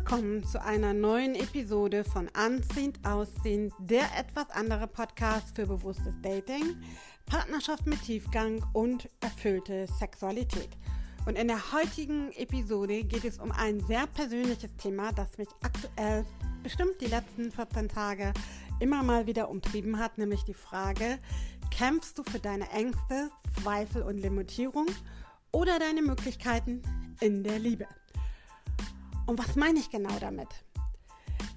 [0.00, 6.74] willkommen zu einer neuen Episode von Anziehend Ausziehend, der etwas andere Podcast für bewusstes Dating,
[7.26, 10.70] Partnerschaft mit Tiefgang und erfüllte Sexualität.
[11.26, 16.24] Und in der heutigen Episode geht es um ein sehr persönliches Thema, das mich aktuell
[16.62, 18.32] bestimmt die letzten 14 Tage
[18.80, 21.18] immer mal wieder umtrieben hat, nämlich die Frage,
[21.70, 23.30] kämpfst du für deine Ängste,
[23.62, 24.86] Zweifel und Limitierung
[25.52, 26.80] oder deine Möglichkeiten
[27.20, 27.86] in der Liebe?
[29.30, 30.48] Und was meine ich genau damit?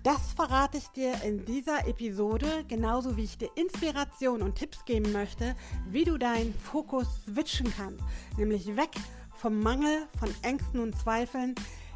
[0.03, 5.11] Das verrate ich dir in dieser Episode, genauso wie ich dir Inspiration und Tipps geben
[5.11, 5.55] möchte,
[5.89, 8.03] wie du deinen Fokus switchen kannst,
[8.37, 8.91] nämlich weg
[9.37, 11.55] vom Mangel von Ängsten und Zweifeln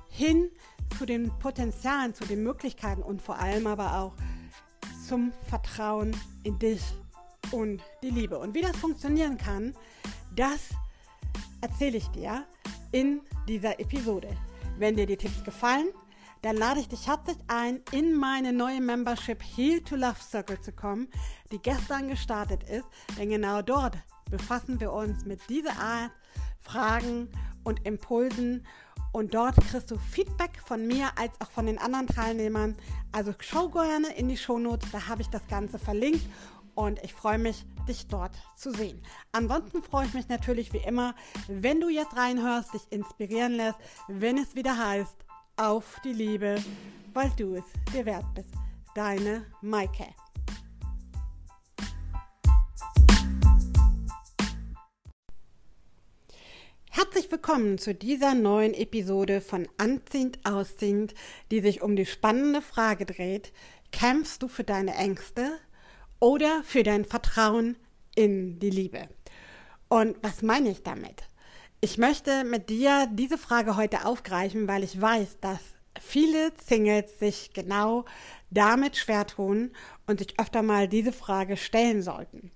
[0.09, 0.49] hin
[0.97, 4.13] zu den Potenzialen, zu den Möglichkeiten und vor allem aber auch
[5.07, 6.81] zum Vertrauen in dich
[7.51, 8.39] und die Liebe.
[8.39, 9.75] Und wie das funktionieren kann,
[10.35, 10.69] das
[11.61, 12.47] erzähle ich dir
[12.91, 14.35] in dieser Episode.
[14.77, 15.87] Wenn dir die Tipps gefallen,
[16.43, 20.71] dann lade ich dich herzlich ein, in meine neue Membership Heal to Love Circle zu
[20.71, 21.07] kommen,
[21.51, 22.85] die gestern gestartet ist.
[23.17, 23.97] Denn genau dort
[24.29, 26.11] befassen wir uns mit dieser Art
[26.61, 27.29] Fragen
[27.63, 28.67] und Impulsen.
[29.13, 32.77] Und dort kriegst du Feedback von mir als auch von den anderen Teilnehmern.
[33.11, 36.21] Also schau gerne in die Shownotes, da habe ich das Ganze verlinkt
[36.77, 39.01] und ich freue mich, dich dort zu sehen.
[39.31, 41.15] Ansonsten freue ich mich natürlich wie immer,
[41.47, 45.15] wenn du jetzt reinhörst, dich inspirieren lässt, wenn es wieder heißt,
[45.55, 46.63] auf die Liebe,
[47.15, 48.53] weil du es dir wert bist.
[48.93, 50.05] Deine Maike.
[56.91, 61.15] Herzlich willkommen zu dieser neuen Episode von Anziehend Ausziehend,
[61.49, 63.51] die sich um die spannende Frage dreht,
[63.91, 65.59] kämpfst du für deine Ängste
[66.19, 67.77] oder für dein Vertrauen
[68.15, 69.07] in die Liebe.
[69.89, 71.23] Und was meine ich damit?
[71.79, 75.59] Ich möchte mit dir diese Frage heute aufgreifen, weil ich weiß, dass
[75.99, 78.05] viele Singles sich genau
[78.49, 79.71] damit schwer tun
[80.07, 82.51] und sich öfter mal diese Frage stellen sollten.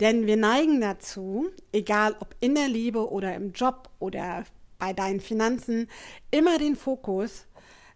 [0.00, 4.44] Denn wir neigen dazu, egal ob in der Liebe oder im Job oder
[4.78, 5.88] bei deinen Finanzen,
[6.30, 7.46] immer den Fokus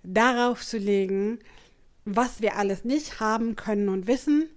[0.02, 1.38] darauf zu legen,
[2.04, 4.50] was wir alles nicht haben können und wissen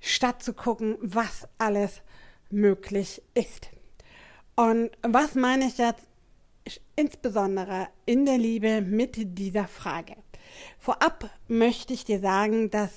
[0.00, 2.02] statt zu gucken, was alles
[2.50, 3.70] möglich ist.
[4.56, 6.06] Und was meine ich jetzt
[6.96, 10.16] insbesondere in der Liebe mit dieser Frage?
[10.78, 12.92] Vorab möchte ich dir sagen, dass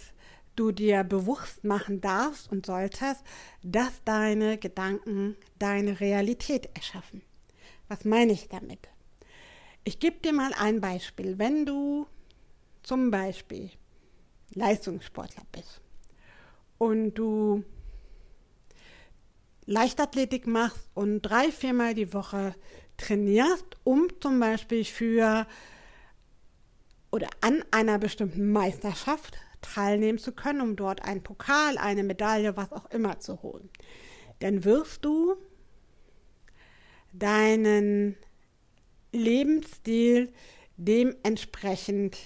[0.55, 3.23] du dir bewusst machen darfst und solltest,
[3.63, 7.21] dass deine Gedanken deine Realität erschaffen.
[7.87, 8.89] Was meine ich damit?
[9.83, 11.39] Ich gebe dir mal ein Beispiel.
[11.39, 12.07] Wenn du
[12.83, 13.69] zum Beispiel
[14.53, 15.81] Leistungssportler bist
[16.81, 17.63] und du
[19.67, 22.55] Leichtathletik machst und drei, viermal die Woche
[22.97, 25.45] trainierst, um zum Beispiel für
[27.11, 32.71] oder an einer bestimmten Meisterschaft teilnehmen zu können, um dort einen Pokal, eine Medaille, was
[32.71, 33.69] auch immer zu holen,
[34.39, 35.35] dann wirst du
[37.13, 38.17] deinen
[39.11, 40.33] Lebensstil
[40.77, 42.17] dementsprechend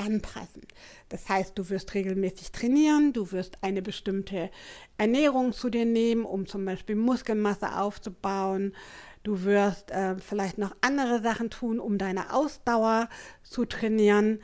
[0.00, 0.62] anpassen.
[1.08, 4.50] Das heißt, du wirst regelmäßig trainieren, du wirst eine bestimmte
[4.96, 8.74] Ernährung zu dir nehmen, um zum Beispiel Muskelmasse aufzubauen.
[9.22, 13.08] Du wirst äh, vielleicht noch andere Sachen tun, um deine Ausdauer
[13.42, 14.40] zu trainieren.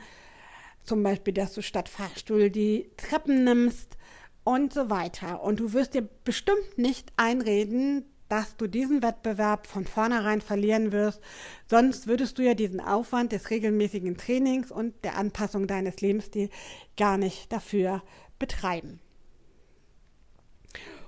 [0.83, 3.97] Zum Beispiel, dass du statt Fahrstuhl die Treppen nimmst
[4.43, 5.43] und so weiter.
[5.43, 11.21] Und du wirst dir bestimmt nicht einreden, dass du diesen Wettbewerb von vornherein verlieren wirst.
[11.69, 16.51] Sonst würdest du ja diesen Aufwand des regelmäßigen Trainings und der Anpassung deines Lebensstils
[16.95, 18.03] gar nicht dafür
[18.39, 18.99] betreiben.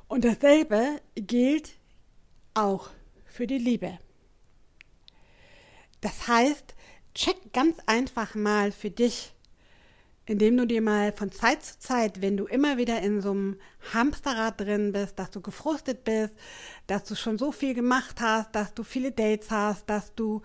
[0.07, 1.77] Und dasselbe gilt
[2.53, 2.89] auch
[3.25, 3.99] für die Liebe.
[6.01, 6.75] Das heißt,
[7.13, 9.33] check ganz einfach mal für dich,
[10.29, 13.59] indem du dir mal von Zeit zu Zeit, wenn du immer wieder in so einem
[13.95, 16.35] Hamsterrad drin bist, dass du gefrustet bist,
[16.85, 20.43] dass du schon so viel gemacht hast, dass du viele Dates hast, dass du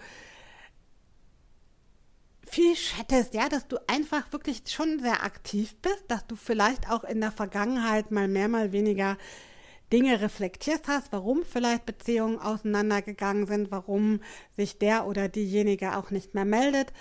[2.47, 7.05] viel chattest, ja, dass du einfach wirklich schon sehr aktiv bist, dass du vielleicht auch
[7.05, 9.19] in der Vergangenheit mal mehr, mal weniger
[9.95, 14.19] Dinge reflektiert hast, warum vielleicht Beziehungen auseinandergegangen sind, warum
[14.57, 16.93] sich der oder diejenige auch nicht mehr meldet,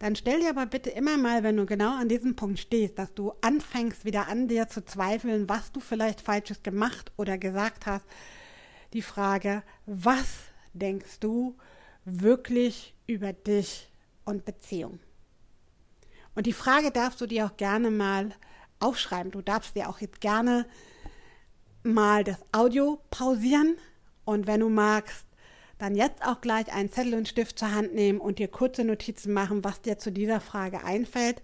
[0.00, 3.14] dann stell dir aber bitte immer mal, wenn du genau an diesem Punkt stehst, dass
[3.14, 8.04] du anfängst wieder an dir zu zweifeln, was du vielleicht falsches gemacht oder gesagt hast,
[8.92, 10.28] die Frage, was
[10.74, 11.56] denkst du
[12.04, 13.90] wirklich über dich
[14.26, 15.00] und Beziehung?
[16.34, 18.34] Und die Frage darfst du dir auch gerne mal
[18.78, 19.32] aufschreiben.
[19.32, 20.66] Du darfst dir auch jetzt gerne
[21.82, 23.76] mal das Audio pausieren
[24.24, 25.26] und wenn du magst,
[25.78, 29.32] dann jetzt auch gleich einen Zettel und Stift zur Hand nehmen und dir kurze Notizen
[29.32, 31.42] machen, was dir zu dieser Frage einfällt,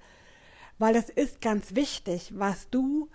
[0.78, 3.08] weil es ist ganz wichtig, was du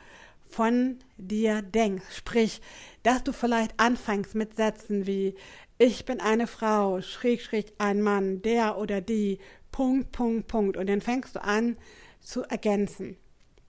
[0.49, 2.17] von dir denkst.
[2.17, 2.61] Sprich,
[3.03, 5.35] dass du vielleicht anfängst mit Sätzen wie
[5.77, 9.39] ich bin eine Frau, schräg, schräg ein Mann, der oder die,
[9.73, 10.77] Punkt, Punkt, Punkt.
[10.77, 11.77] Und dann fängst du an
[12.21, 13.17] zu ergänzen.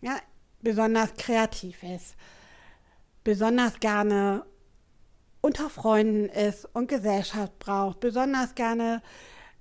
[0.01, 0.19] Ja,
[0.61, 2.15] besonders kreativ ist,
[3.25, 4.45] besonders gerne
[5.41, 9.03] unter Freunden ist und Gesellschaft braucht, besonders gerne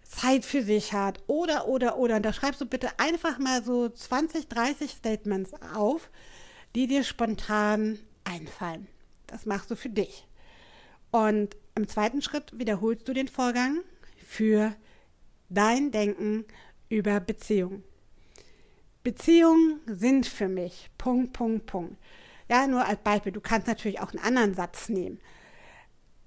[0.04, 2.18] Zeit für sich hat oder, oder, oder.
[2.18, 6.10] Und da schreibst du bitte einfach mal so 20, 30 Statements auf,
[6.76, 8.88] die dir spontan einfallen.
[9.28, 10.28] Das machst du für dich.
[11.12, 13.80] Und im zweiten Schritt wiederholst du den Vorgang
[14.26, 14.76] für
[15.50, 16.46] dein Denken
[16.90, 17.84] über Beziehungen.
[19.04, 21.98] Beziehungen sind für mich Punkt, Punkt, Punkt.
[22.54, 25.20] Ja, nur als Beispiel, du kannst natürlich auch einen anderen Satz nehmen,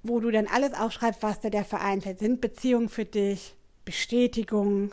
[0.03, 2.19] wo du dann alles aufschreibst, was dir der Verein fällt.
[2.19, 4.91] Sind Beziehungen für dich Bestätigung,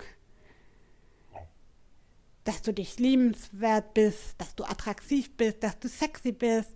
[2.44, 6.70] dass du dich liebenswert bist, dass du attraktiv bist, dass du sexy bist?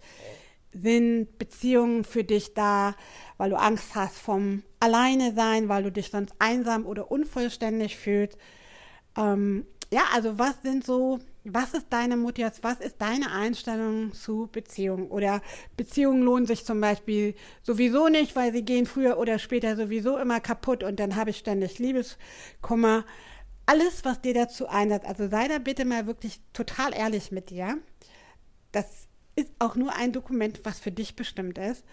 [0.73, 2.95] Sind Beziehungen für dich da,
[3.37, 8.39] weil du Angst hast vom Alleine sein, weil du dich sonst einsam oder unvollständig fühlst?
[9.15, 11.19] Ähm, ja, also was sind so,
[11.53, 15.07] was ist deine Motivation, was ist deine Einstellung zu Beziehungen?
[15.07, 15.41] Oder
[15.75, 20.39] Beziehungen lohnen sich zum Beispiel sowieso nicht, weil sie gehen früher oder später sowieso immer
[20.39, 23.05] kaputt und dann habe ich ständig Liebeskummer.
[23.65, 27.77] Alles, was dir dazu einsetzt, also sei da bitte mal wirklich total ehrlich mit dir.
[28.71, 31.83] Das ist auch nur ein Dokument, was für dich bestimmt ist.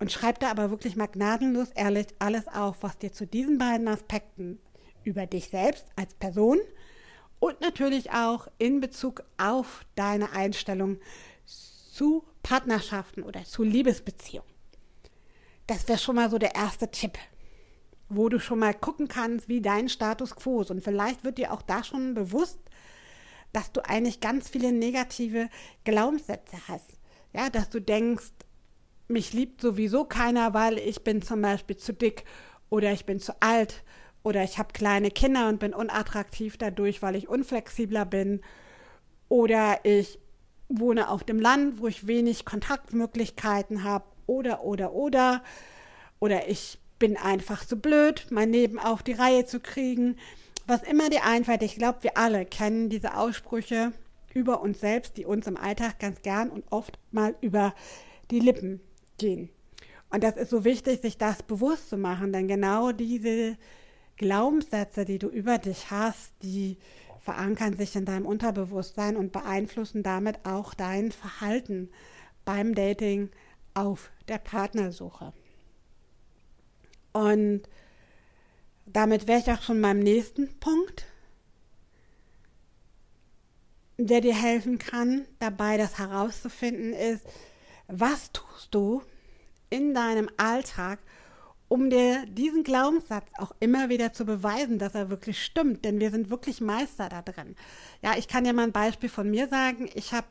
[0.00, 3.88] Und schreib da aber wirklich mal gnadenlos ehrlich alles auf, was dir zu diesen beiden
[3.88, 4.60] Aspekten
[5.02, 6.58] über dich selbst als Person
[7.40, 10.98] und natürlich auch in Bezug auf deine Einstellung
[11.44, 14.48] zu Partnerschaften oder zu Liebesbeziehungen.
[15.66, 17.18] Das wäre schon mal so der erste Tipp,
[18.08, 20.70] wo du schon mal gucken kannst, wie dein Status quo ist.
[20.70, 22.58] Und vielleicht wird dir auch da schon bewusst,
[23.52, 25.48] dass du eigentlich ganz viele negative
[25.84, 26.98] Glaubenssätze hast.
[27.34, 28.32] Ja, dass du denkst,
[29.08, 32.24] mich liebt sowieso keiner, weil ich bin zum Beispiel zu dick
[32.70, 33.82] oder ich bin zu alt
[34.28, 38.42] oder ich habe kleine Kinder und bin unattraktiv dadurch, weil ich unflexibler bin.
[39.28, 40.18] Oder ich
[40.68, 44.04] wohne auf dem Land, wo ich wenig Kontaktmöglichkeiten habe.
[44.26, 45.42] Oder, oder, oder.
[46.20, 50.16] Oder ich bin einfach zu blöd, mein Leben auf die Reihe zu kriegen.
[50.66, 53.92] Was immer dir einfällt, ich glaube, wir alle kennen diese Aussprüche
[54.34, 57.74] über uns selbst, die uns im Alltag ganz gern und oft mal über
[58.30, 58.80] die Lippen
[59.16, 59.48] gehen.
[60.10, 63.56] Und das ist so wichtig, sich das bewusst zu machen, denn genau diese
[64.18, 66.76] Glaubenssätze, die du über dich hast, die
[67.20, 71.90] verankern sich in deinem Unterbewusstsein und beeinflussen damit auch dein Verhalten
[72.44, 73.30] beim Dating
[73.74, 75.32] auf der Partnersuche.
[77.12, 77.62] Und
[78.86, 81.06] damit wäre ich auch schon beim nächsten Punkt,
[83.98, 87.26] der dir helfen kann, dabei das herauszufinden, ist,
[87.88, 89.02] was tust du
[89.70, 91.00] in deinem Alltag,
[91.68, 96.10] um dir diesen Glaubenssatz auch immer wieder zu beweisen, dass er wirklich stimmt, denn wir
[96.10, 97.56] sind wirklich Meister da drin.
[98.02, 99.88] Ja, ich kann dir mal ein Beispiel von mir sagen.
[99.94, 100.26] Ich habe,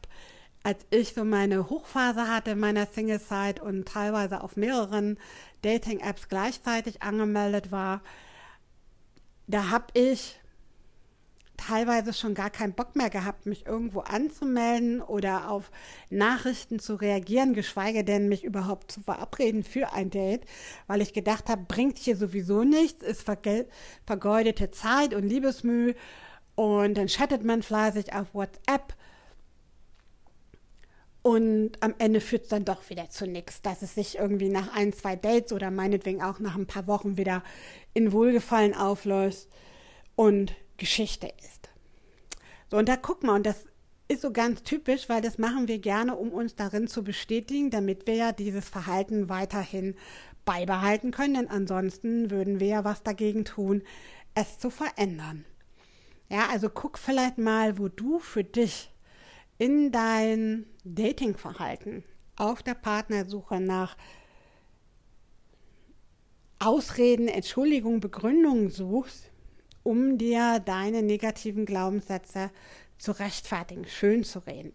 [0.64, 5.20] als ich so meine Hochphase hatte in meiner Single-Zeit und teilweise auf mehreren
[5.62, 8.02] Dating-Apps gleichzeitig angemeldet war,
[9.46, 10.40] da habe ich
[11.58, 15.72] teilweise schon gar keinen Bock mehr gehabt, mich irgendwo anzumelden oder auf
[16.10, 20.46] Nachrichten zu reagieren, geschweige denn mich überhaupt zu verabreden für ein Date,
[20.86, 23.28] weil ich gedacht habe, bringt hier sowieso nichts, ist
[24.06, 25.94] vergeudete Zeit und Liebesmüh
[26.56, 28.96] und dann chattet man fleißig auf WhatsApp.
[31.22, 34.74] Und am Ende führt es dann doch wieder zu nichts, dass es sich irgendwie nach
[34.74, 37.44] ein, zwei Dates oder meinetwegen auch nach ein paar Wochen wieder
[37.94, 39.50] in Wohlgefallen auflöst.
[40.16, 41.70] Und Geschichte ist.
[42.70, 43.66] So, und da guck mal, und das
[44.08, 48.08] ist so ganz typisch, weil das machen wir gerne, um uns darin zu bestätigen, damit
[48.08, 49.96] wir ja dieses Verhalten weiterhin
[50.46, 53.84] beibehalten können, denn ansonsten würden wir ja was dagegen tun,
[54.34, 55.46] es zu verändern.
[56.30, 58.92] Ja, also guck vielleicht mal, wo du für dich
[59.58, 62.04] in dein Datingverhalten
[62.36, 63.98] auf der Partnersuche nach
[66.60, 69.32] Ausreden, Entschuldigung, Begründungen suchst,
[69.88, 72.52] um dir deine negativen Glaubenssätze
[72.98, 74.74] zu rechtfertigen, schön zu reden.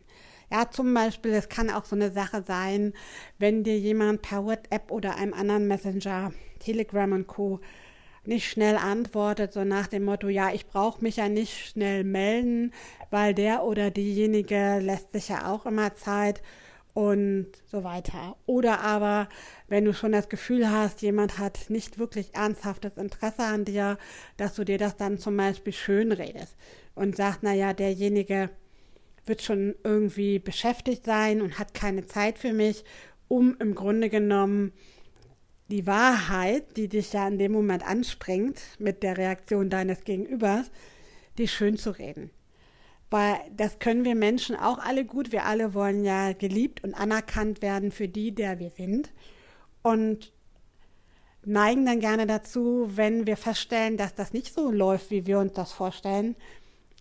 [0.50, 2.94] Ja, zum Beispiel, es kann auch so eine Sache sein,
[3.38, 7.60] wenn dir jemand per WhatsApp oder einem anderen Messenger, Telegram und Co.
[8.24, 12.72] nicht schnell antwortet, so nach dem Motto, ja, ich brauche mich ja nicht schnell melden,
[13.10, 16.40] weil der oder diejenige lässt sich ja auch immer Zeit
[16.94, 18.36] und so weiter.
[18.46, 19.28] Oder aber,
[19.72, 23.96] wenn du schon das Gefühl hast, jemand hat nicht wirklich ernsthaftes Interesse an dir,
[24.36, 26.58] dass du dir das dann zum Beispiel schön redest
[26.94, 28.50] und sagst, naja, derjenige
[29.24, 32.84] wird schon irgendwie beschäftigt sein und hat keine Zeit für mich,
[33.28, 34.72] um im Grunde genommen
[35.68, 40.70] die Wahrheit, die dich ja in dem Moment anspringt, mit der Reaktion deines Gegenübers,
[41.38, 42.28] die schön zu reden.
[43.08, 45.32] Weil das können wir Menschen auch alle gut.
[45.32, 49.10] Wir alle wollen ja geliebt und anerkannt werden für die, der wir sind.
[49.82, 50.32] Und
[51.44, 55.52] neigen dann gerne dazu, wenn wir feststellen, dass das nicht so läuft, wie wir uns
[55.52, 56.36] das vorstellen,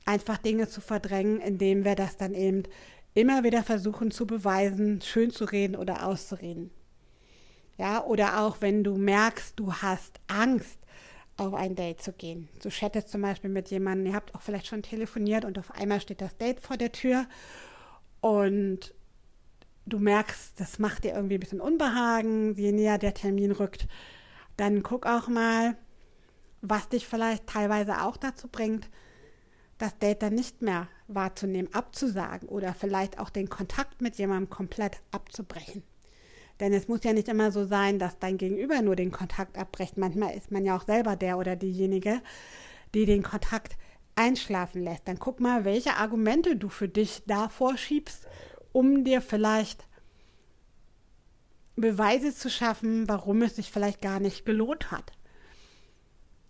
[0.06, 2.64] einfach Dinge zu verdrängen, indem wir das dann eben
[3.14, 6.72] immer wieder versuchen zu beweisen, schön zu reden oder auszureden.
[7.78, 10.78] Ja, oder auch wenn du merkst, du hast Angst,
[11.38, 12.50] auf ein Date zu gehen.
[12.62, 16.00] Du chattest zum Beispiel mit jemandem, ihr habt auch vielleicht schon telefoniert und auf einmal
[16.00, 17.26] steht das Date vor der Tür
[18.20, 18.94] und
[19.92, 23.88] du merkst, das macht dir irgendwie ein bisschen Unbehagen, je näher der Termin rückt,
[24.58, 25.76] dann guck auch mal,
[26.62, 28.90] was dich vielleicht teilweise auch dazu bringt,
[29.78, 35.02] das Date dann nicht mehr wahrzunehmen, abzusagen oder vielleicht auch den Kontakt mit jemandem komplett
[35.12, 35.84] abzubrechen.
[36.60, 39.98] Denn es muss ja nicht immer so sein, dass dein Gegenüber nur den Kontakt abbrecht.
[39.98, 42.22] Manchmal ist man ja auch selber der oder diejenige,
[42.94, 43.78] die den Kontakt
[44.16, 45.08] einschlafen lässt.
[45.08, 48.28] Dann guck mal, welche Argumente du für dich da vorschiebst,
[48.72, 49.88] um dir vielleicht
[51.76, 55.12] Beweise zu schaffen, warum es sich vielleicht gar nicht gelohnt hat.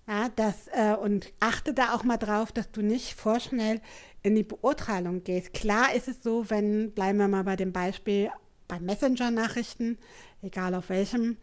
[0.07, 3.79] Ja, das, äh, und achte da auch mal drauf, dass du nicht vorschnell
[4.23, 5.53] in die Beurteilung gehst.
[5.53, 8.29] Klar ist es so, wenn, bleiben wir mal bei dem Beispiel,
[8.67, 9.97] bei Messenger-Nachrichten,
[10.41, 11.37] egal auf welchem,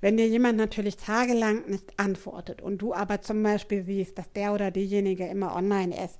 [0.00, 4.52] wenn dir jemand natürlich tagelang nicht antwortet und du aber zum Beispiel siehst, dass der
[4.52, 6.18] oder diejenige immer online ist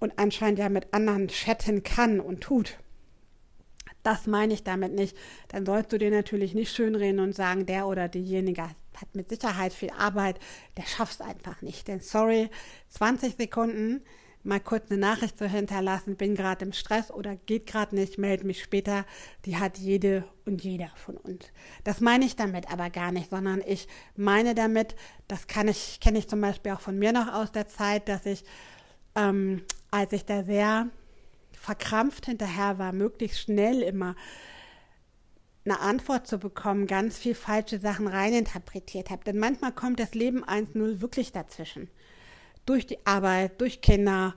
[0.00, 2.78] und anscheinend ja mit anderen chatten kann und tut,
[4.04, 5.16] das meine ich damit nicht,
[5.48, 9.72] dann sollst du dir natürlich nicht schönreden und sagen, der oder diejenige hat mit Sicherheit
[9.72, 10.38] viel Arbeit,
[10.76, 11.88] der schafft es einfach nicht.
[11.88, 12.48] Denn sorry,
[12.90, 14.02] 20 Sekunden
[14.44, 18.46] mal kurz eine Nachricht zu hinterlassen, bin gerade im Stress oder geht gerade nicht, melde
[18.46, 19.06] mich später,
[19.46, 21.46] die hat jede und jeder von uns.
[21.82, 24.94] Das meine ich damit aber gar nicht, sondern ich meine damit,
[25.28, 28.26] das kann ich, kenne ich zum Beispiel auch von mir noch aus der Zeit, dass
[28.26, 28.44] ich,
[29.14, 30.90] ähm, als ich da sehr
[31.64, 34.14] verkrampft hinterher war, möglichst schnell immer
[35.64, 39.24] eine Antwort zu bekommen, ganz viel falsche Sachen reininterpretiert habe.
[39.24, 41.88] Denn manchmal kommt das Leben 1-0 wirklich dazwischen
[42.66, 44.34] durch die Arbeit, durch Kinder,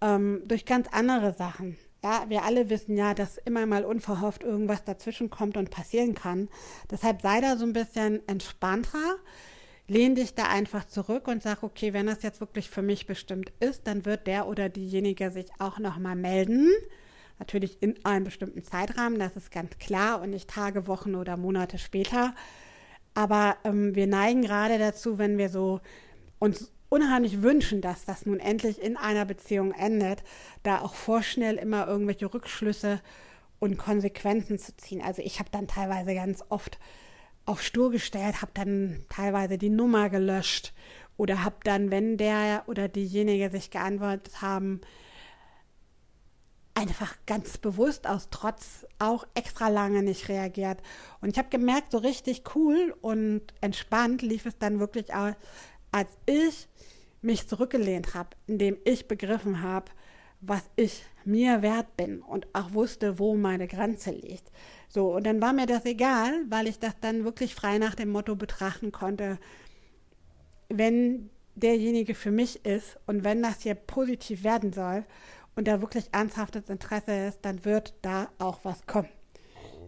[0.00, 1.78] ähm, durch ganz andere Sachen.
[2.04, 6.48] Ja, wir alle wissen ja, dass immer mal unverhofft irgendwas dazwischen kommt und passieren kann.
[6.90, 9.16] Deshalb sei da so ein bisschen entspannter.
[9.88, 13.52] Lehn dich da einfach zurück und sag, okay, wenn das jetzt wirklich für mich bestimmt
[13.60, 16.70] ist, dann wird der oder diejenige sich auch nochmal melden.
[17.38, 21.78] Natürlich in einem bestimmten Zeitrahmen, das ist ganz klar und nicht Tage, Wochen oder Monate
[21.78, 22.34] später.
[23.14, 25.80] Aber ähm, wir neigen gerade dazu, wenn wir so
[26.38, 30.22] uns unheimlich wünschen, dass das nun endlich in einer Beziehung endet,
[30.62, 33.00] da auch vorschnell immer irgendwelche Rückschlüsse
[33.58, 35.02] und Konsequenzen zu ziehen.
[35.02, 36.78] Also ich habe dann teilweise ganz oft
[37.46, 40.74] auf Stur gestellt, habe dann teilweise die Nummer gelöscht
[41.16, 44.80] oder habe dann, wenn der oder diejenige sich geantwortet haben,
[46.74, 50.82] einfach ganz bewusst aus Trotz auch extra lange nicht reagiert.
[51.22, 55.34] Und ich habe gemerkt, so richtig cool und entspannt lief es dann wirklich aus,
[55.90, 56.68] als ich
[57.22, 59.90] mich zurückgelehnt habe, indem ich begriffen habe,
[60.40, 64.50] was ich mir wert bin und auch wusste, wo meine Grenze liegt.
[64.88, 68.10] So, und dann war mir das egal, weil ich das dann wirklich frei nach dem
[68.10, 69.38] Motto betrachten konnte,
[70.68, 75.04] wenn derjenige für mich ist und wenn das hier positiv werden soll
[75.56, 79.08] und da wirklich ernsthaftes Interesse ist, dann wird da auch was kommen.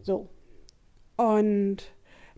[0.03, 0.29] So.
[1.17, 1.83] Und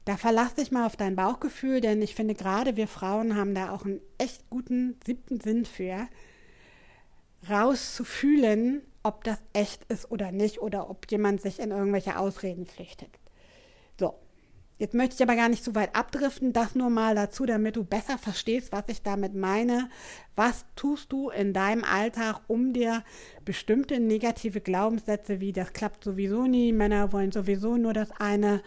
[0.05, 3.71] da verlass dich mal auf dein Bauchgefühl, denn ich finde gerade wir Frauen haben da
[3.71, 6.09] auch einen echt guten siebten Sinn für,
[7.49, 13.09] rauszufühlen, ob das echt ist oder nicht oder ob jemand sich in irgendwelche Ausreden flüchtet.
[13.99, 14.14] So,
[14.78, 17.85] jetzt möchte ich aber gar nicht zu weit abdriften, das nur mal dazu, damit du
[17.85, 19.88] besser verstehst, was ich damit meine.
[20.37, 23.04] Was tust du in deinem Alltag, um dir
[23.44, 28.62] bestimmte negative Glaubenssätze wie das klappt sowieso nie, Männer wollen sowieso nur das eine,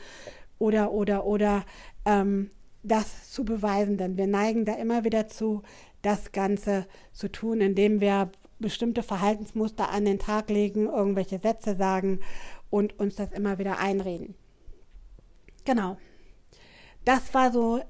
[0.63, 1.65] oder, oder, oder
[2.05, 2.49] ähm,
[2.83, 3.97] das zu beweisen.
[3.97, 5.61] Denn wir neigen da immer wieder zu,
[6.01, 12.19] das Ganze zu tun, indem wir bestimmte Verhaltensmuster an den Tag legen, irgendwelche Sätze sagen
[12.69, 14.35] und uns das immer wieder einreden.
[15.65, 15.97] Genau.
[17.05, 17.81] Das war so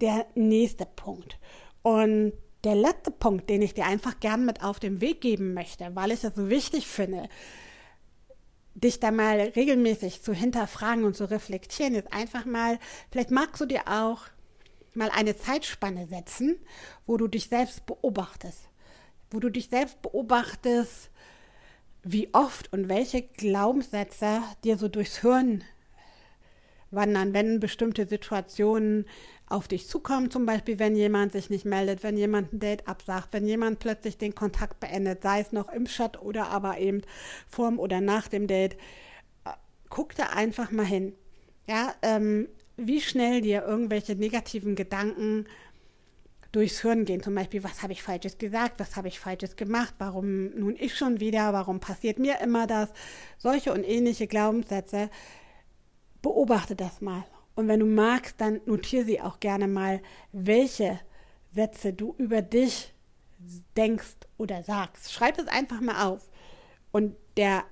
[0.00, 1.38] der nächste Punkt.
[1.82, 2.32] Und
[2.64, 6.10] der letzte Punkt, den ich dir einfach gern mit auf den Weg geben möchte, weil
[6.10, 7.28] ich es so wichtig finde,
[8.74, 12.78] dich da mal regelmäßig zu hinterfragen und zu reflektieren, ist einfach mal,
[13.10, 14.22] vielleicht magst du dir auch
[14.94, 16.58] mal eine Zeitspanne setzen,
[17.06, 18.65] wo du dich selbst beobachtest.
[19.30, 21.10] Wo du dich selbst beobachtest,
[22.02, 25.64] wie oft und welche Glaubenssätze dir so durchs Hirn
[26.90, 29.06] wandern, wenn bestimmte Situationen
[29.48, 33.28] auf dich zukommen, zum Beispiel wenn jemand sich nicht meldet, wenn jemand ein Date absagt,
[33.32, 37.02] wenn jemand plötzlich den Kontakt beendet, sei es noch im Chat oder aber eben
[37.48, 38.76] vorm oder nach dem Date.
[39.88, 41.12] Guck da einfach mal hin.
[41.68, 45.46] Ja, ähm, wie schnell dir irgendwelche negativen Gedanken
[46.56, 47.22] durchs Hirn gehen.
[47.22, 50.96] Zum Beispiel, was habe ich Falsches gesagt, was habe ich Falsches gemacht, warum nun ich
[50.96, 52.88] schon wieder, warum passiert mir immer das.
[53.36, 55.10] Solche und ähnliche Glaubenssätze.
[56.22, 57.24] Beobachte das mal.
[57.56, 60.00] Und wenn du magst, dann notiere sie auch gerne mal,
[60.32, 60.98] welche
[61.52, 62.94] Sätze du über dich
[63.76, 65.12] denkst oder sagst.
[65.12, 66.30] Schreib es einfach mal auf.
[66.90, 67.64] Und der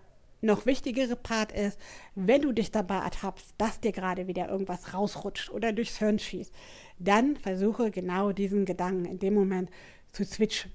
[0.44, 1.78] noch wichtigere Part ist,
[2.14, 6.52] wenn du dich dabei ertappst, dass dir gerade wieder irgendwas rausrutscht oder durchs Hirn schießt,
[6.98, 9.70] dann versuche genau diesen Gedanken in dem Moment
[10.12, 10.72] zu switchen.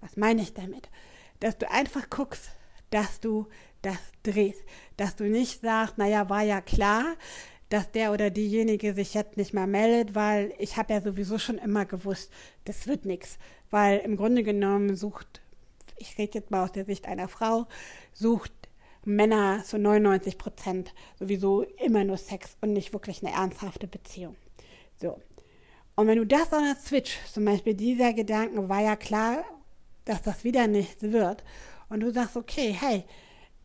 [0.00, 0.90] Was meine ich damit?
[1.40, 2.50] Dass du einfach guckst,
[2.90, 3.46] dass du
[3.82, 4.62] das drehst.
[4.96, 7.16] Dass du nicht sagst, naja, war ja klar,
[7.68, 11.58] dass der oder diejenige sich jetzt nicht mehr meldet, weil ich habe ja sowieso schon
[11.58, 12.30] immer gewusst,
[12.64, 13.38] das wird nichts.
[13.70, 15.40] Weil im Grunde genommen sucht,
[15.96, 17.66] ich rede jetzt mal aus der Sicht einer Frau,
[18.12, 18.52] sucht
[19.06, 24.36] Männer zu 99 Prozent sowieso immer nur Sex und nicht wirklich eine ernsthafte Beziehung.
[25.00, 25.20] So.
[25.96, 29.44] Und wenn du das dann switch, zum Beispiel dieser Gedanke war ja klar,
[30.04, 31.44] dass das wieder nichts wird,
[31.88, 33.04] und du sagst, okay, hey,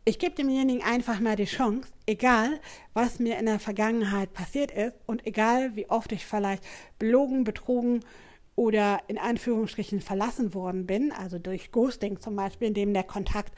[0.04, 2.60] ich gebe demjenigen einfach mal die Chance, egal
[2.94, 6.62] was mir in der Vergangenheit passiert ist und egal wie oft ich vielleicht
[6.98, 8.00] belogen, betrogen
[8.56, 13.52] oder in Anführungsstrichen verlassen worden bin, also durch Ghosting zum Beispiel, in dem der Kontakt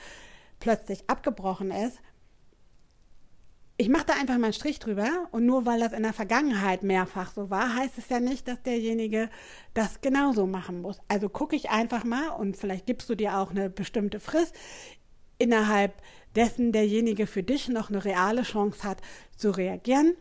[0.62, 1.98] plötzlich abgebrochen ist,
[3.78, 6.84] ich mache da einfach mal einen Strich drüber und nur weil das in der Vergangenheit
[6.84, 9.28] mehrfach so war, heißt es ja nicht, dass derjenige
[9.74, 11.00] das genauso machen muss.
[11.08, 14.54] Also gucke ich einfach mal und vielleicht gibst du dir auch eine bestimmte Frist,
[15.38, 16.00] innerhalb
[16.36, 18.98] dessen derjenige für dich noch eine reale Chance hat
[19.36, 20.14] zu reagieren.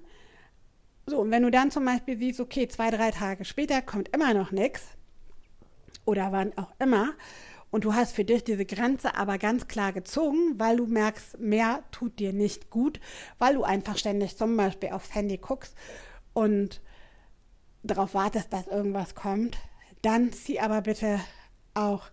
[1.06, 4.34] So, und wenn du dann zum Beispiel siehst, okay, zwei, drei Tage später kommt immer
[4.34, 4.88] noch nichts
[6.06, 7.14] oder wann auch immer,
[7.72, 11.84] und du hast für dich diese Grenze aber ganz klar gezogen, weil du merkst, mehr
[11.92, 13.00] tut dir nicht gut,
[13.40, 15.76] weil du einfach ständig zum Beispiel aufs Handy guckst
[16.34, 16.82] und
[17.82, 19.58] darauf wartest, dass irgendwas kommt.
[20.02, 21.20] Dann zieh aber bitte
[21.74, 22.10] auch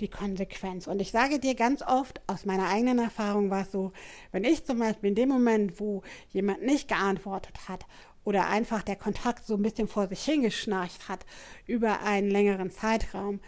[0.00, 0.86] die Konsequenz.
[0.86, 3.92] Und ich sage dir ganz oft, aus meiner eigenen Erfahrung war es so,
[4.32, 7.86] wenn ich zum Beispiel in dem Moment, wo jemand nicht geantwortet hat
[8.24, 11.26] oder einfach der Kontakt so ein bisschen vor sich hingeschnarcht hat
[11.66, 13.40] über einen längeren Zeitraum,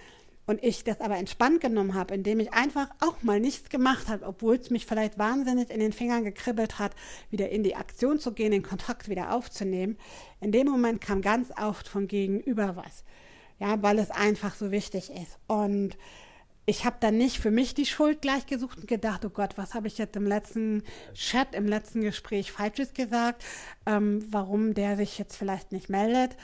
[0.46, 4.24] und ich das aber entspannt genommen habe, indem ich einfach auch mal nichts gemacht habe,
[4.24, 6.92] obwohl es mich vielleicht wahnsinnig in den Fingern gekribbelt hat,
[7.30, 9.98] wieder in die Aktion zu gehen, den Kontakt wieder aufzunehmen.
[10.40, 13.04] In dem Moment kam ganz oft von gegenüber was.
[13.58, 15.38] Ja, weil es einfach so wichtig ist.
[15.46, 15.96] Und
[16.66, 19.74] ich habe dann nicht für mich die Schuld gleich gesucht und gedacht, oh Gott, was
[19.74, 20.82] habe ich jetzt im letzten
[21.14, 23.44] Chat, im letzten Gespräch Falsches gesagt,
[23.86, 26.36] ähm, warum der sich jetzt vielleicht nicht meldet.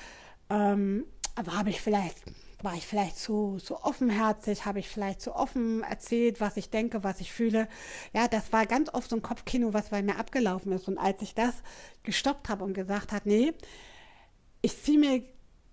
[0.49, 2.23] Ähm, aber habe ich vielleicht
[2.65, 7.05] war ich vielleicht zu, zu offenherzig, habe ich vielleicht zu offen erzählt, was ich denke,
[7.05, 7.69] was ich fühle.
[8.13, 10.89] Ja, das war ganz oft so ein Kopfkino, was bei mir abgelaufen ist.
[10.89, 11.55] Und als ich das
[12.03, 13.53] gestoppt habe und gesagt habe, nee,
[14.63, 15.23] ich ziehe mir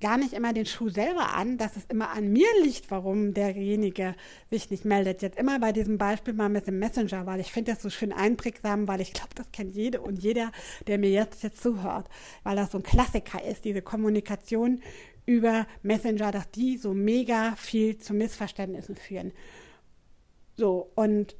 [0.01, 4.15] gar nicht immer den Schuh selber an, dass es immer an mir liegt, warum derjenige
[4.49, 5.21] sich nicht meldet.
[5.21, 8.13] Jetzt immer bei diesem Beispiel mal mit dem Messenger, weil ich finde das so schön
[8.13, 10.51] einprägsam, weil ich glaube, das kennt jede und jeder,
[10.87, 12.07] der mir jetzt, jetzt zuhört,
[12.43, 14.81] weil das so ein Klassiker ist, diese Kommunikation
[15.29, 19.31] über Messenger, dass die so mega viel zu Missverständnissen führen.
[20.57, 21.35] So, und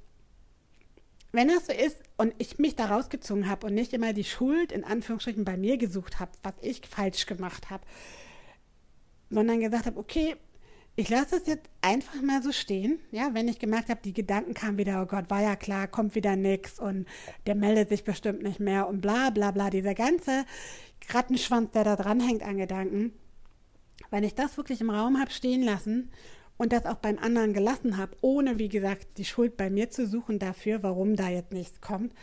[1.31, 4.71] wenn das so ist und ich mich da rausgezogen habe und nicht immer die Schuld
[4.71, 7.83] in Anführungsstrichen bei mir gesucht habe, was ich falsch gemacht habe,
[9.31, 10.35] sondern gesagt habe, okay,
[10.95, 14.53] ich lasse es jetzt einfach mal so stehen, ja, wenn ich gemerkt habe, die Gedanken
[14.53, 17.07] kamen wieder, oh Gott, war ja klar, kommt wieder nichts und
[17.47, 20.45] der meldet sich bestimmt nicht mehr und bla bla bla, dieser ganze
[21.09, 23.13] Rattenschwanz, der da dranhängt an Gedanken,
[24.09, 26.11] wenn ich das wirklich im Raum habe stehen lassen
[26.57, 30.07] und das auch beim anderen gelassen habe, ohne, wie gesagt, die Schuld bei mir zu
[30.07, 32.13] suchen dafür, warum da jetzt nichts kommt,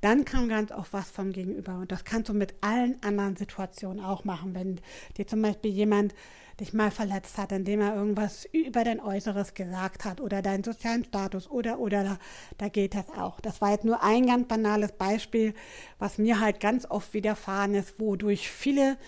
[0.00, 1.76] dann kam ganz oft was vom Gegenüber.
[1.78, 4.54] Und das kannst du mit allen anderen Situationen auch machen.
[4.54, 4.80] Wenn
[5.16, 6.14] dir zum Beispiel jemand
[6.60, 11.04] dich mal verletzt hat, indem er irgendwas über dein Äußeres gesagt hat oder deinen sozialen
[11.04, 12.18] Status oder, oder, da,
[12.58, 13.40] da geht das auch.
[13.40, 15.54] Das war jetzt nur ein ganz banales Beispiel,
[15.98, 18.98] was mir halt ganz oft widerfahren ist, wodurch viele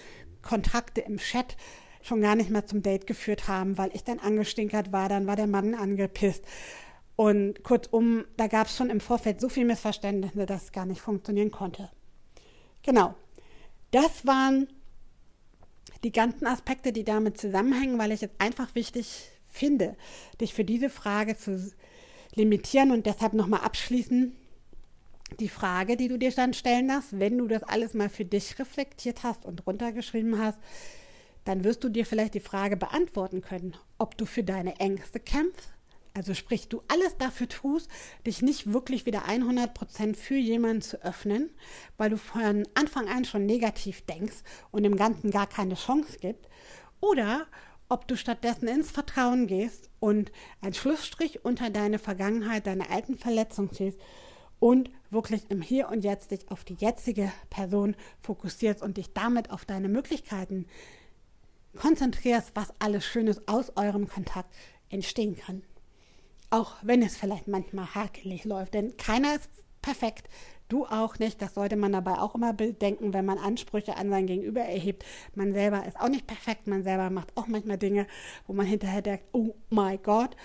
[0.41, 1.57] Kontakte im Chat
[2.03, 5.37] schon gar nicht mehr zum Date geführt haben, weil ich dann angestinkert war, dann war
[5.37, 6.45] der Mann angepisst.
[7.17, 11.01] Und kurzum, da gab es schon im Vorfeld so viel Missverständnisse, dass es gar nicht
[11.01, 11.91] funktionieren konnte.
[12.83, 13.15] Genau.
[13.91, 14.69] Das waren
[16.03, 19.97] die ganzen Aspekte, die damit zusammenhängen, weil ich es einfach wichtig finde,
[20.41, 21.73] dich für diese Frage zu
[22.35, 24.35] limitieren und deshalb nochmal abschließen.
[25.41, 28.59] Die Frage, die du dir dann stellen darfst, wenn du das alles mal für dich
[28.59, 30.59] reflektiert hast und runtergeschrieben hast,
[31.45, 35.73] dann wirst du dir vielleicht die Frage beantworten können, ob du für deine Ängste kämpfst
[36.15, 37.91] also sprich, du alles dafür tust,
[38.27, 41.51] dich nicht wirklich wieder 100% für jemanden zu öffnen,
[41.97, 46.49] weil du von Anfang an schon negativ denkst und dem Ganzen gar keine Chance gibt.
[47.01, 47.47] Oder
[47.89, 53.73] ob du stattdessen ins Vertrauen gehst und einen Schlussstrich unter deine Vergangenheit, deine alten Verletzungen
[53.73, 53.99] ziehst
[54.59, 59.51] und wirklich im Hier und Jetzt dich auf die jetzige Person fokussierst und dich damit
[59.51, 60.67] auf deine Möglichkeiten
[61.77, 64.55] konzentrierst, was alles Schönes aus eurem Kontakt
[64.89, 65.63] entstehen kann.
[66.51, 70.29] Auch wenn es vielleicht manchmal hakelig läuft, denn keiner ist perfekt.
[70.69, 71.43] Du auch nicht.
[71.43, 75.05] Das sollte man dabei auch immer bedenken, wenn man Ansprüche an sein Gegenüber erhebt.
[75.35, 76.67] Man selber ist auch nicht perfekt.
[76.67, 78.07] Man selber macht auch manchmal Dinge,
[78.47, 80.37] wo man hinterher denkt, oh my God.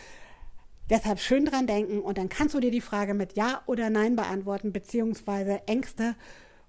[0.89, 4.15] Deshalb schön dran denken und dann kannst du dir die Frage mit Ja oder Nein
[4.15, 6.15] beantworten, beziehungsweise Ängste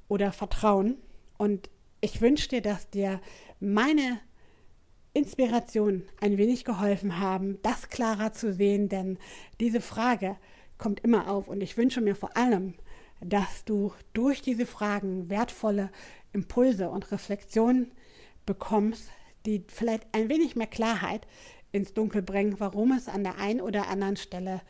[0.08, 0.96] oder Vertrauen.
[1.36, 3.20] Und ich wünsche dir, dass dir
[3.60, 4.20] meine
[5.18, 9.18] Inspiration ein wenig geholfen haben, das klarer zu sehen, denn
[9.60, 10.36] diese Frage
[10.78, 12.74] kommt immer auf und ich wünsche mir vor allem,
[13.20, 15.90] dass du durch diese Fragen wertvolle
[16.32, 17.90] Impulse und Reflexionen
[18.46, 19.10] bekommst,
[19.44, 21.26] die vielleicht ein wenig mehr Klarheit
[21.72, 24.60] ins Dunkel bringen, warum es an der einen oder anderen Stelle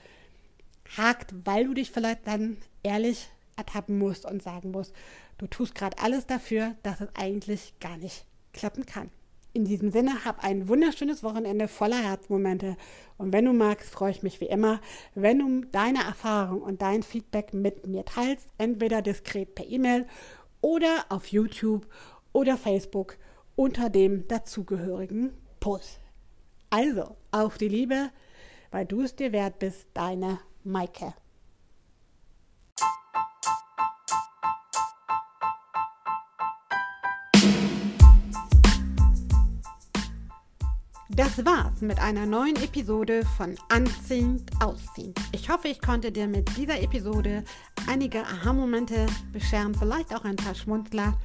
[0.96, 4.94] hakt, weil du dich vielleicht dann ehrlich ertappen musst und sagen musst,
[5.36, 9.10] du tust gerade alles dafür, dass es eigentlich gar nicht klappen kann.
[9.58, 12.76] In diesem Sinne, hab ein wunderschönes Wochenende voller Herzmomente.
[13.16, 14.80] Und wenn du magst, freue ich mich wie immer,
[15.16, 20.06] wenn du deine Erfahrung und dein Feedback mit mir teilst, entweder diskret per E-Mail
[20.60, 21.88] oder auf YouTube
[22.32, 23.18] oder Facebook
[23.56, 25.98] unter dem dazugehörigen Post.
[26.70, 28.10] Also, auf die Liebe,
[28.70, 31.14] weil du es dir wert bist, deine Maike.
[41.18, 45.12] Das war's mit einer neuen Episode von Anziehend Ausziehen.
[45.32, 47.42] Ich hoffe, ich konnte dir mit dieser Episode
[47.88, 51.18] einige Aha-Momente bescheren, vielleicht auch ein paar Schmunzler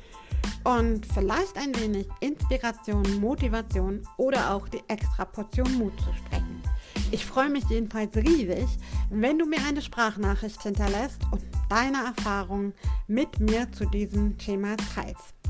[0.64, 6.64] und vielleicht ein wenig Inspiration, Motivation oder auch die extra Portion Mut zu sprechen.
[7.12, 8.66] Ich freue mich jedenfalls riesig,
[9.12, 12.74] wenn du mir eine Sprachnachricht hinterlässt und deine Erfahrungen
[13.06, 15.43] mit mir zu diesem Thema teilst.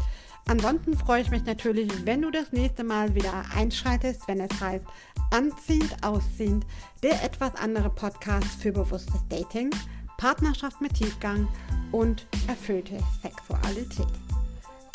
[0.48, 4.86] Ansonsten freue ich mich natürlich, wenn du das nächste Mal wieder einschaltest, wenn es heißt
[5.32, 6.66] Anziehend, Ausziehend,
[7.02, 9.70] der etwas andere Podcast für bewusstes Dating,
[10.18, 11.48] Partnerschaft mit Tiefgang
[11.92, 14.08] und erfüllte Sexualität.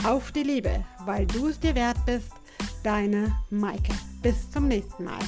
[0.05, 2.33] Auf die Liebe, weil du es dir wert bist,
[2.83, 3.95] deine Maike.
[4.23, 5.19] Bis zum nächsten Mal.